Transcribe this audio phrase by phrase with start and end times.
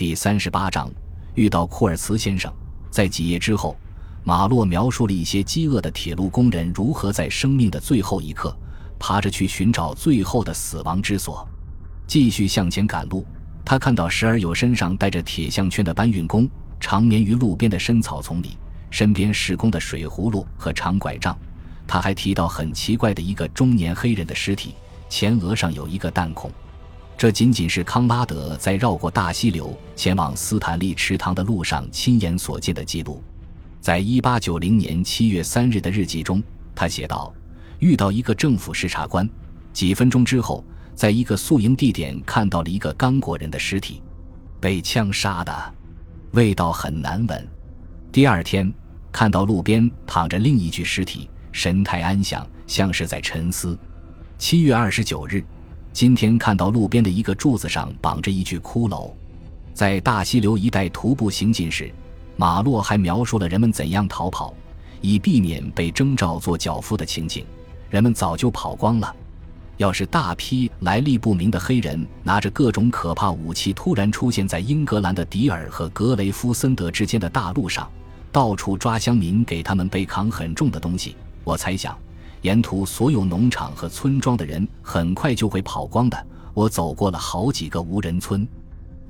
[0.00, 0.90] 第三十八章
[1.34, 2.50] 遇到库尔茨先生。
[2.90, 3.76] 在几页之后，
[4.24, 8.56] 马洛描述了一些饥饿的铁路工人如何在生命的最后一刻，
[8.98, 11.46] 爬着去寻找最后的死亡之所。
[12.06, 13.26] 继续向前赶路，
[13.62, 16.48] 他看到时而有身上带着铁项圈的搬运工，
[16.80, 18.56] 长眠于路边的深草丛里，
[18.88, 21.38] 身边施工的水葫芦和长拐杖。
[21.86, 24.74] 他还提到很奇怪的一个中年黑人的尸体，
[25.10, 26.50] 前额上有一个弹孔。
[27.20, 33.22] 这仅仅是康拉德在绕过大溪流前往斯坦利池塘的路上亲眼所见的记录。
[33.78, 36.42] 在一八九零年七月三日的日记中，
[36.74, 37.30] 他写道
[37.78, 39.28] ：“遇到一个政府视察官，
[39.70, 40.64] 几分钟之后，
[40.94, 44.00] 在一个宿营地点看到了一个刚果人的尸体，
[44.58, 45.74] 被枪杀的，
[46.30, 47.48] 味道很难闻。
[48.10, 48.72] 第二天，
[49.12, 53.78] 看到路边躺着另一具尸体，神态安详，像是在沉思。
[54.38, 55.44] 七月二十九日。”
[55.92, 59.10] 今天看到路边的一个柱子上绑着一具骷髅，
[59.74, 61.92] 在大溪流一带徒步行进时，
[62.36, 64.54] 马洛还描述了人们怎样逃跑，
[65.00, 67.44] 以避免被征召做脚夫的情景。
[67.90, 69.14] 人们早就跑光了。
[69.78, 77.90] 要是大批来历不明的黑人拿着各种可怕武器突然出现在英格兰的迪尔和格雷夫森德之间的大路上，
[78.30, 81.98] 到处抓乡民给他们背扛很重的东西，我猜想。
[82.42, 86.26] 沿途所有农场和村庄的人很快就会跑光的。
[86.52, 88.46] 我走过了好几个无人村，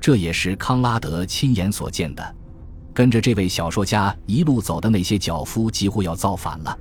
[0.00, 2.36] 这也是康拉德亲眼所见的。
[2.92, 6.78] 跟着这位小说家一路走的那些脚夫几乎要造反了。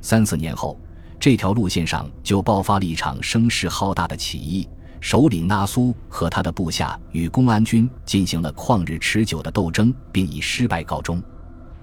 [0.00, 0.78] 三四年后，
[1.18, 4.66] 这条路线上就爆发了一场声势浩大的起义，
[5.00, 11.22] 首领纳苏和他的部下与公安军进行了旷日持久的斗争，并以失败告终。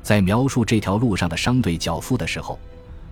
[0.02, 2.58] 在描述这条路上的商队脚夫的时候。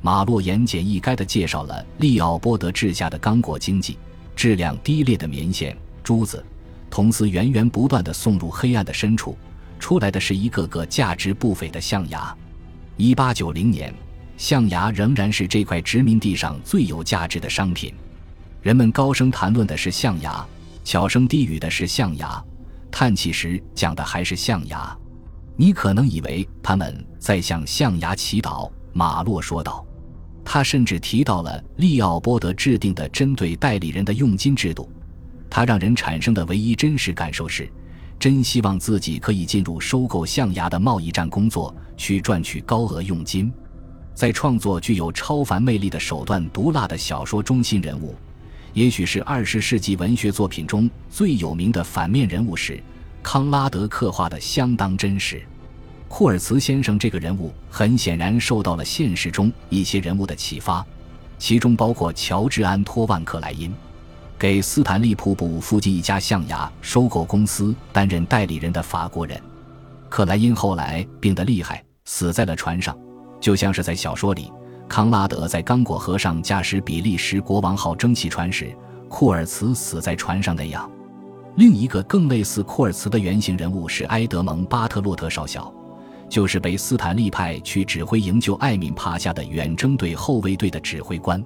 [0.05, 3.97] 马洛言简意赅地介绍了利奥波德治下的刚果经济，
[4.35, 6.45] 质量低劣的棉线、珠子、
[6.91, 9.35] 铜丝源源不断地送入黑暗的深处，
[9.79, 12.37] 出来的是一个个价值不菲的象牙。
[12.97, 13.91] 一八九零年，
[14.37, 17.91] 象牙仍然是这块殖民地上最有价值的商品。
[18.61, 20.45] 人们高声谈论的是象牙，
[20.83, 22.39] 悄声低语的是象牙，
[22.91, 24.95] 叹气时讲的还是象牙。
[25.55, 29.83] 你可能以为他们在向象牙祈祷，马洛说道。
[30.45, 34.87] 他甚至提到了利奥波德制定的针对代理人的佣金制度，
[35.49, 37.67] 他让人产生的唯一真实感受是，
[38.19, 43.51] 真希望自己可以进入收购象牙的贸易站工作，去赚取高额佣金。
[44.13, 48.15] 在创作具有超凡魅力的手段毒辣的小说中心人物，
[48.73, 52.81] 也许是二十世纪文学作品中最有名的反面人物时，
[53.21, 55.41] 康拉德刻画的相当真实。
[56.17, 60.81] 库尔茨先生这个人物很显然受到了现实中一些人物的启发，
[61.37, 63.69] 其中包括乔治·安托万·克莱因，
[64.39, 69.37] 给斯坦利瀑布附近一家象牙收购公司担任代理人的法国人。
[70.07, 72.97] 克莱因后来病得厉害，死在了船上，
[73.41, 74.49] 就像是在小说里
[74.87, 78.73] 康拉德在刚果河上驾驶比利时国王号蒸汽船时，
[79.09, 80.89] 库尔茨死在船上那样。
[81.57, 85.69] 另一个更类似库尔茨的原型人物是埃德蒙·巴特洛特少校。
[86.29, 91.43] 就是被斯坦利派去指挥营救艾敏帕夏的远征队后卫队的指挥官，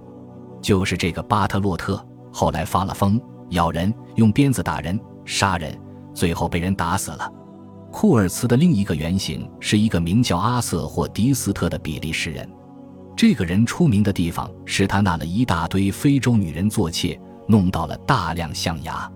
[0.61, 3.19] 就是这个巴特洛特，后来发了疯，
[3.49, 5.77] 咬人，用鞭子打人，杀人，
[6.13, 7.31] 最后被人打死了。
[7.91, 12.47] 库尔茨的另一个原型是一个名叫阿瑟或迪斯特的比利时人，
[13.17, 19.11] 这个人出名的地方是他纳了一大堆非洲女人做妾，弄到了大量象牙。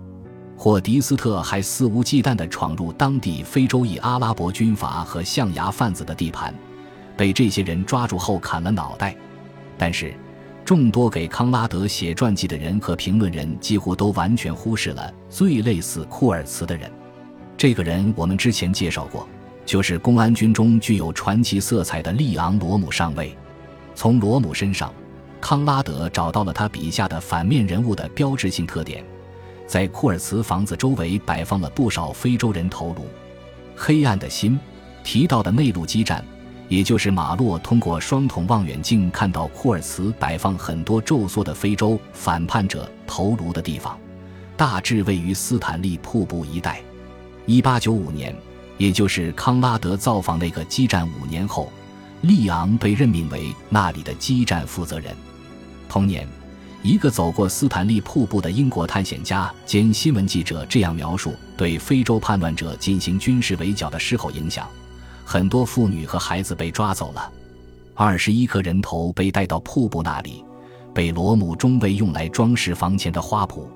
[0.64, 6.54] 霍迪斯特还肆无忌惮地闯入当地非洲裔阿拉伯军阀和象牙贩子的地盘，
[7.18, 9.14] 被这些人抓住后砍了脑袋。
[9.76, 10.14] 但是，
[10.64, 16.90] 众多给康拉德写传记的人和评论人几乎都完全忽视了最类似库尔茨的人。
[17.58, 19.28] 这个人我们之前介绍过，
[19.66, 23.36] 就是公安军中具有传奇色彩的利昂·罗姆上尉。
[23.94, 24.90] 从罗姆身上，
[25.42, 29.04] 康拉德找到了他笔下的反面人物的标志性特点。
[29.66, 33.06] 在库尔茨房子周围摆放了不少非洲人头颅。
[33.74, 34.58] 黑暗的心
[35.02, 36.24] 提到的内陆基站，
[36.68, 43.98] 也就是马洛通过双筒望远镜看到库尔茨摆放很多皱缩的非洲反叛者头颅的地方，
[44.56, 46.80] 大致位于斯坦利瀑布一带。
[47.46, 48.34] 一八九五年，
[48.78, 51.72] 也就是康拉德造访那个基站五年后，
[52.22, 55.14] 利昂被任命为那里的基站负责人。
[55.88, 56.28] 同年。
[56.84, 64.68] 一个走过斯坦利瀑布的英国探险家兼新闻记者这样描述对非洲叛乱者进行军事围剿的事后影响：
[65.24, 67.32] 很多妇女和孩子被抓走了，
[67.94, 70.44] 二十一颗人头被带到瀑布那里，
[70.92, 73.66] 被罗姆中尉用来装饰房前的花圃。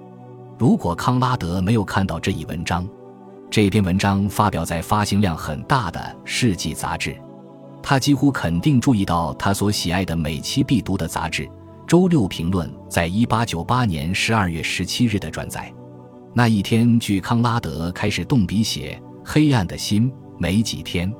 [0.58, 2.86] 如果康拉德没有看到这一文章，
[3.50, 7.16] 这篇文章发表在发行量很大的《世纪》杂志。
[7.82, 11.44] 他几乎肯定注意到他所喜爱的每期必读的杂志
[11.88, 15.72] 《周六评论》在一八九八年十二月十七日的转载。
[16.34, 21.10] 那一天，距康拉德开始动笔写《黑暗的心》没几天。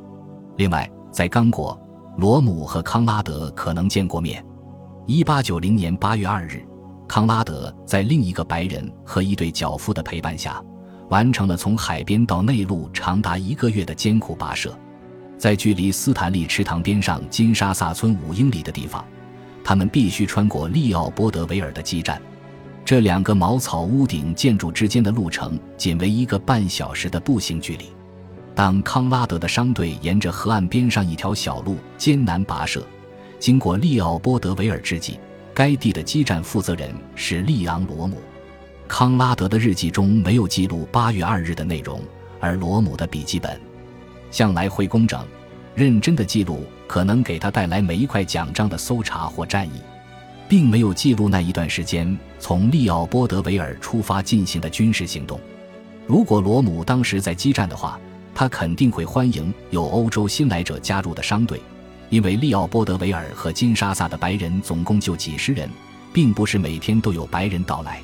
[0.58, 1.80] 另外，在刚果，
[2.18, 4.44] 罗姆和康拉德可能见过面。
[5.06, 6.62] 一八九零年八月二日，
[7.08, 10.62] 康拉德在另一个白人和一对脚夫的陪伴下，
[11.08, 14.78] 完成了从海边到内陆长达一个月的艰苦跋涉。
[15.38, 19.02] 在距离斯坦利池塘边上金沙萨村五英里的地方，
[19.68, 22.18] 他们必须穿过利奥波德维尔的基站。
[22.86, 27.84] 这两个茅草屋顶建筑之间的路程仅为一个半小时的步行距离。
[28.54, 32.82] 当康拉德的商队沿着河岸边上一条小路艰难跋涉，
[33.38, 35.20] 经过利奥波德维尔之际，
[35.52, 38.16] 该地的基站负责人是利昂罗姆。
[38.88, 42.00] 康拉德的日记中没有记录八月二日的内容，
[42.40, 43.60] 而罗姆的笔记本
[44.30, 45.22] 向来会工整、
[45.74, 49.80] 认真的记录可能给他带来每一块奖章的搜查或战役。
[50.48, 55.38] 并没有记录那一段时间从利奥波德维尔出发进行的军事行动。
[56.06, 58.00] 如果罗姆当时在激战的话，
[58.34, 61.60] 他肯定会欢迎有欧洲新来者加入的商队，
[62.08, 65.68] 因为利奥波德维尔和金沙萨的白人总共就几十人，
[66.14, 68.00] 并不是每天都有白人到来。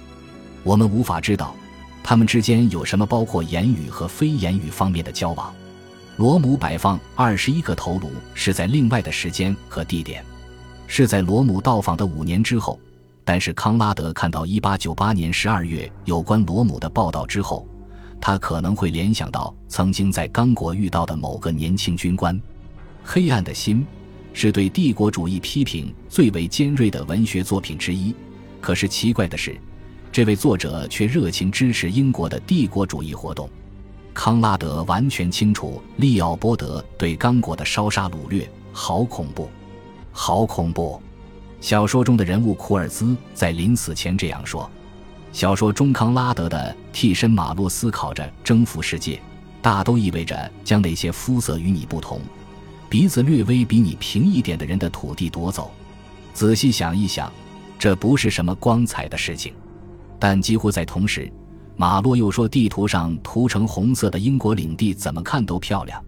[0.62, 1.54] 我们无法知道
[2.02, 5.50] 他们之间有什么包括言语和非言语方面的交往。
[6.16, 10.24] 罗姆摆放二十一个头颅是在另外的时间和地点。
[10.86, 12.78] 是在罗姆到访的五年之后，
[13.24, 17.66] 但是康拉德看到1898年12月有关罗姆的报道之后，
[18.20, 22.36] 他可能会联想到曾经在刚果遇到的某个年轻军官。
[23.02, 23.80] 《黑暗的心》
[24.32, 28.14] 是对帝国主义批评最为尖锐的文学作品之一。
[28.60, 29.56] 可是奇怪的是，
[30.12, 33.50] 这位作者却热情支持英国的帝国主义活动。
[34.14, 39.50] 康拉德完全清楚利奥波德对刚果的烧杀掳掠，好恐怖。
[40.12, 41.00] 好恐怖！
[41.60, 44.70] 小说中的人物库尔兹在临死前这样说。
[45.32, 49.20] 小说中康拉德的替身马洛思考着征服世界，
[49.60, 52.20] 大都意味着将那些肤色与你不同、
[52.88, 55.72] 鼻子略微比你平一点的人的土地夺走。
[56.32, 57.30] 仔细想一想，
[57.76, 59.52] 这不是什么光彩的事情。
[60.20, 61.30] 但几乎在同时，
[61.76, 66.02] 马洛又说，地图上涂成红色的英国领地怎么看都漂亮，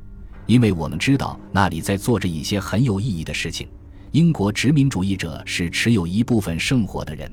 [0.47, 3.69] 因为我们知道那里在做着一些很有意义的事情。
[4.13, 7.31] 英国殖民主义者是持有一部分圣火的人。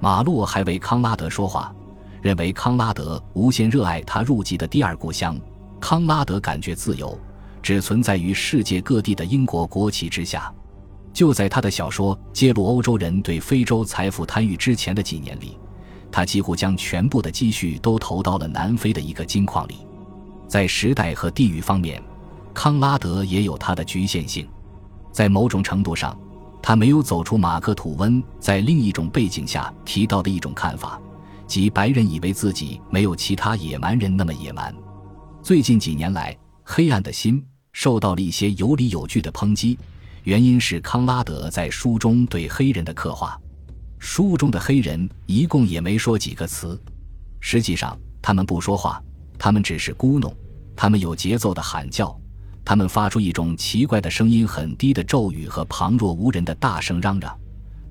[0.00, 1.74] 马洛还为康拉德说话，
[2.22, 5.38] 认为康拉德无限热爱他入籍的第二故乡。
[5.78, 7.16] 康拉德感觉自由
[7.62, 10.52] 只存在于世界各地的英国国旗之下。
[11.12, 15.58] 就在他的小说揭露欧洲人对非洲财富贪欲之前的几年里，
[16.10, 19.86] 他几乎将全部的积蓄都投到了南非的一个金矿里。
[20.46, 22.02] 在时代和地域方面，
[22.54, 24.48] 康拉德也有他的局限性。
[25.12, 26.18] 在某种程度上，
[26.62, 31.00] 他没有走出马克·吐温在另一种背景下提到的一种看法，
[31.46, 34.74] 即白人以为自己没有其他野蛮人那么野蛮。
[35.42, 36.32] 最近几年来，
[36.64, 37.40] 《黑暗的心》
[37.72, 39.78] 受到了一些有理有据的抨击，
[40.24, 43.38] 原因是康拉德在书中对黑人的刻画。
[43.98, 46.80] 书中的黑人一共也没说几个词，
[47.40, 49.02] 实际上他们不说话，
[49.38, 50.32] 他们只是咕哝，
[50.76, 52.16] 他们有节奏的喊叫。
[52.64, 57.34] 他们发出一种奇怪的声音，很低的咒语和旁若无人的大声嚷嚷。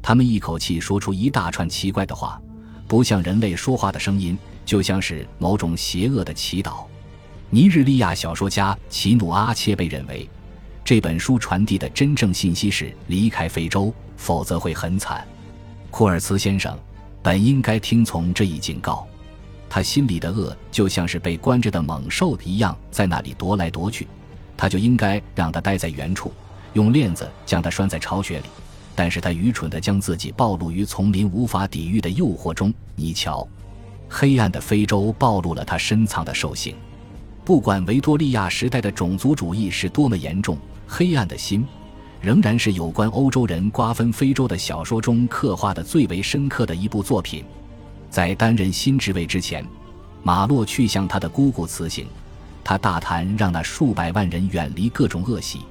[0.01, 2.39] 他们一口气说出一大串奇怪的话，
[2.87, 6.85] 不像人类说话的声音，就像是某种邪恶的祈祷。
[7.49, 10.29] 尼日利亚小说家奇努阿切被认为，
[10.85, 15.27] 这本书传递的真正信息是离开非洲，否则会很惨。
[15.89, 16.77] 库尔茨先生
[17.23, 19.07] 本应该听从这一警告，
[19.69, 24.07] 他心里的恶就像是被关着的猛兽一样，在那里踱来踱去。
[24.55, 26.31] 他就应该让他待在原处，
[26.73, 28.45] 用链子将他拴在巢穴里。
[28.95, 32.73] 但是他愚蠢地将自己暴露于丛林无法抵御的诱惑中。
[32.95, 33.47] 你瞧，
[34.09, 36.75] 黑暗的非洲暴露了他深藏的兽性。
[37.45, 40.55] 不管维多利亚时代的种族主义是多么严重，
[40.87, 41.61] 《黑暗的心》
[42.21, 47.43] 仍然是有关欧洲人瓜分非洲的小说中刻画的最为深刻的一部作品。
[48.09, 49.65] 在担任新职位之前，
[50.23, 52.07] 马洛去向他的姑姑辞行。
[52.63, 55.61] 他大谈让那数百万人远离各种恶习，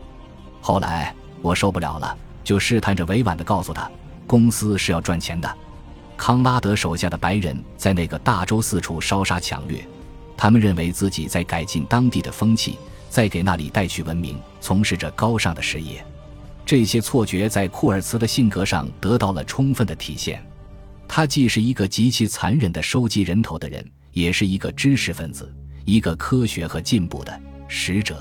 [0.63, 3.91] 后来我受不了了，就试探着委婉地告诉他，
[4.27, 5.57] 公司是要赚钱的。
[6.17, 9.87] 康拉德手下的白人在那个大洲四处烧杀抢掠，
[10.39, 12.79] 他们认为自己在改进当地的风气，
[13.11, 16.03] 在给那里带去文明，从事着高尚的事业。
[16.67, 20.45] 这些错觉在库尔茨的性格上得到了充分的体现。
[21.07, 25.55] 他既是一个极其残忍的收集人头的人，也是一个知识分子。
[25.85, 28.21] 一个科学和进步的使者。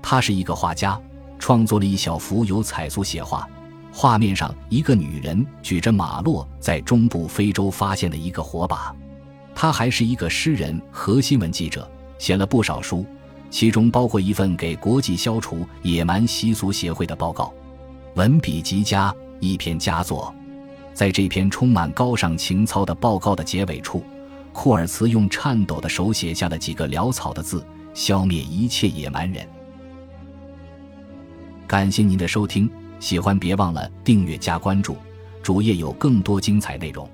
[0.00, 0.96] 他是一个画家，
[1.40, 3.48] 创作了一小幅由彩塑写画，
[3.92, 8.94] 画面上一个女人举着马洛在中部非洲发现的一个火把。
[9.52, 13.04] 他还是一个诗人和新闻记者，写了不少书，
[13.50, 17.52] 其中包括一份给国际消除野蛮习俗协会的报告，
[18.14, 20.32] 文笔极佳，一篇佳作。
[20.92, 24.04] 在这篇充满高尚情操的报告的结尾处，
[24.52, 29.44] 库尔茨用颤抖的手写下了几个潦草的字：“消灭一切野蛮人。”
[31.66, 34.96] 感谢您的收听，喜欢别忘了订阅加关注，
[35.42, 37.10] 主页有更多精彩内容。